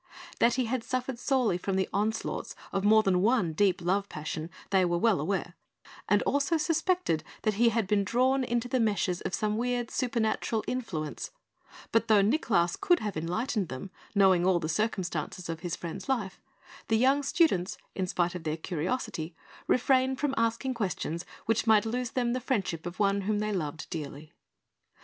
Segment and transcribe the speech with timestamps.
[0.39, 4.49] That he had suffered sorely from the onslaughts of more than one deep love passion,
[4.71, 5.53] they were well aware,
[6.09, 10.63] and also suspected that he had been drawn into the meshes of some weird supernatural
[10.65, 11.29] influence;
[11.91, 16.41] but though Nicklaus could have enlightened them knowing all the circumstances of his friend's life
[16.87, 19.35] the young students, in spite of their curiosity,
[19.67, 23.87] refrained from asking questions which might lose them the friendship of one whom they loved
[23.91, 24.33] dearly.